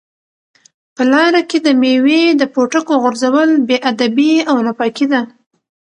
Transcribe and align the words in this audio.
په 0.95 1.03
لاره 1.11 1.41
کې 1.49 1.57
د 1.65 1.67
مېوې 1.81 2.21
د 2.39 2.43
پوټکو 2.53 2.93
غورځول 3.01 3.49
بې 3.67 3.77
ادبي 3.91 4.33
او 4.49 4.55
ناپاکي 4.65 5.05
ده. 5.13 5.21